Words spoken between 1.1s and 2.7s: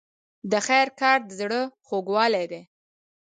د زړه خوږوالی دی.